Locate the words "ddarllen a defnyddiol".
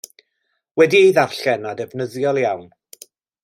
1.17-2.41